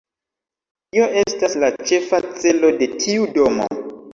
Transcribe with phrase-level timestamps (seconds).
[0.95, 3.71] Tio estas la ĉefa celo de tiu domo.